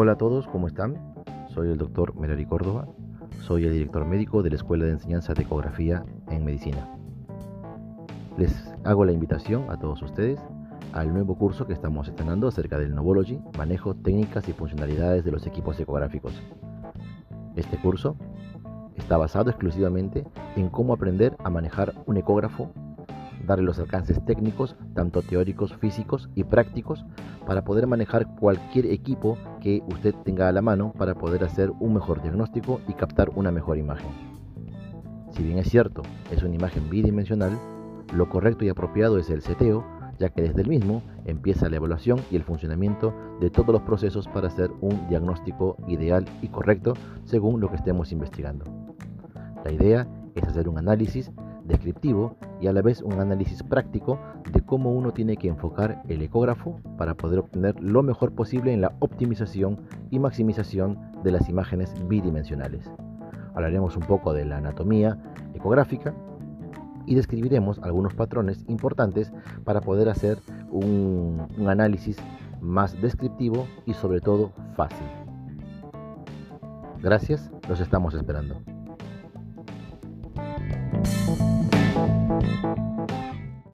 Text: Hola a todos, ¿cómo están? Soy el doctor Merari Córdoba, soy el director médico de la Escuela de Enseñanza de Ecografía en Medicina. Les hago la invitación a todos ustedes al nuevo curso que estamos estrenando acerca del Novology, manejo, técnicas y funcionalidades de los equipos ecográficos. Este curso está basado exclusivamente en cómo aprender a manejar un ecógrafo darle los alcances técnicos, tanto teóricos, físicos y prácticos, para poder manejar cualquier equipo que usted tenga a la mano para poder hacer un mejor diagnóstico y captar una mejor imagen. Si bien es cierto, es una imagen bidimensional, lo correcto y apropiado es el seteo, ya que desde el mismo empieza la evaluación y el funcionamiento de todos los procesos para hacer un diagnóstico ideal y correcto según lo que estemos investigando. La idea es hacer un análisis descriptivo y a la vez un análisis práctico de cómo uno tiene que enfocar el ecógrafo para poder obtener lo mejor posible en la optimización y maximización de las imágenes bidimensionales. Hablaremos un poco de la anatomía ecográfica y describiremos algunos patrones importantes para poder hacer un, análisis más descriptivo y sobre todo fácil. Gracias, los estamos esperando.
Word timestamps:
Hola 0.00 0.12
a 0.12 0.16
todos, 0.16 0.46
¿cómo 0.46 0.68
están? 0.68 0.96
Soy 1.48 1.72
el 1.72 1.76
doctor 1.76 2.14
Merari 2.14 2.46
Córdoba, 2.46 2.86
soy 3.40 3.64
el 3.64 3.72
director 3.72 4.04
médico 4.04 4.44
de 4.44 4.50
la 4.50 4.54
Escuela 4.54 4.84
de 4.84 4.92
Enseñanza 4.92 5.34
de 5.34 5.42
Ecografía 5.42 6.04
en 6.28 6.44
Medicina. 6.44 6.88
Les 8.36 8.72
hago 8.84 9.04
la 9.04 9.10
invitación 9.10 9.68
a 9.68 9.76
todos 9.76 10.00
ustedes 10.02 10.38
al 10.92 11.12
nuevo 11.12 11.36
curso 11.36 11.66
que 11.66 11.72
estamos 11.72 12.06
estrenando 12.06 12.46
acerca 12.46 12.78
del 12.78 12.94
Novology, 12.94 13.40
manejo, 13.56 13.96
técnicas 13.96 14.48
y 14.48 14.52
funcionalidades 14.52 15.24
de 15.24 15.32
los 15.32 15.44
equipos 15.48 15.80
ecográficos. 15.80 16.32
Este 17.56 17.76
curso 17.76 18.14
está 18.94 19.16
basado 19.16 19.50
exclusivamente 19.50 20.24
en 20.54 20.68
cómo 20.68 20.92
aprender 20.92 21.36
a 21.42 21.50
manejar 21.50 21.92
un 22.06 22.18
ecógrafo 22.18 22.70
darle 23.48 23.64
los 23.64 23.78
alcances 23.80 24.24
técnicos, 24.24 24.76
tanto 24.94 25.22
teóricos, 25.22 25.74
físicos 25.74 26.28
y 26.36 26.44
prácticos, 26.44 27.04
para 27.46 27.64
poder 27.64 27.86
manejar 27.86 28.36
cualquier 28.36 28.86
equipo 28.86 29.36
que 29.60 29.82
usted 29.88 30.14
tenga 30.24 30.48
a 30.48 30.52
la 30.52 30.62
mano 30.62 30.92
para 30.96 31.14
poder 31.14 31.42
hacer 31.42 31.72
un 31.80 31.94
mejor 31.94 32.22
diagnóstico 32.22 32.80
y 32.86 32.92
captar 32.92 33.30
una 33.34 33.50
mejor 33.50 33.78
imagen. 33.78 34.10
Si 35.30 35.42
bien 35.42 35.58
es 35.58 35.68
cierto, 35.68 36.02
es 36.30 36.42
una 36.42 36.54
imagen 36.54 36.88
bidimensional, 36.90 37.58
lo 38.14 38.28
correcto 38.28 38.64
y 38.64 38.68
apropiado 38.68 39.18
es 39.18 39.30
el 39.30 39.42
seteo, 39.42 39.84
ya 40.18 40.28
que 40.30 40.42
desde 40.42 40.62
el 40.62 40.68
mismo 40.68 41.02
empieza 41.24 41.68
la 41.68 41.76
evaluación 41.76 42.20
y 42.30 42.36
el 42.36 42.42
funcionamiento 42.42 43.14
de 43.40 43.50
todos 43.50 43.68
los 43.68 43.82
procesos 43.82 44.28
para 44.28 44.48
hacer 44.48 44.70
un 44.80 45.08
diagnóstico 45.08 45.76
ideal 45.86 46.26
y 46.42 46.48
correcto 46.48 46.94
según 47.24 47.60
lo 47.60 47.70
que 47.70 47.76
estemos 47.76 48.12
investigando. 48.12 48.64
La 49.64 49.72
idea 49.72 50.06
es 50.34 50.44
hacer 50.44 50.68
un 50.68 50.78
análisis 50.78 51.30
descriptivo 51.64 52.36
y 52.60 52.66
a 52.66 52.72
la 52.72 52.82
vez 52.82 53.02
un 53.02 53.20
análisis 53.20 53.62
práctico 53.62 54.18
de 54.52 54.60
cómo 54.62 54.92
uno 54.92 55.12
tiene 55.12 55.36
que 55.36 55.48
enfocar 55.48 56.02
el 56.08 56.22
ecógrafo 56.22 56.80
para 56.96 57.14
poder 57.14 57.40
obtener 57.40 57.80
lo 57.80 58.02
mejor 58.02 58.32
posible 58.32 58.72
en 58.72 58.80
la 58.80 58.92
optimización 59.00 59.78
y 60.10 60.18
maximización 60.18 60.98
de 61.22 61.32
las 61.32 61.48
imágenes 61.48 61.94
bidimensionales. 62.08 62.90
Hablaremos 63.54 63.96
un 63.96 64.04
poco 64.04 64.32
de 64.32 64.44
la 64.44 64.58
anatomía 64.58 65.18
ecográfica 65.54 66.14
y 67.06 67.14
describiremos 67.14 67.78
algunos 67.80 68.14
patrones 68.14 68.64
importantes 68.68 69.32
para 69.64 69.80
poder 69.80 70.08
hacer 70.08 70.38
un, 70.70 71.48
análisis 71.66 72.18
más 72.60 73.00
descriptivo 73.00 73.66
y 73.86 73.94
sobre 73.94 74.20
todo 74.20 74.52
fácil. 74.76 75.06
Gracias, 77.00 77.50
los 77.68 77.80
estamos 77.80 78.14
esperando. 78.14 78.60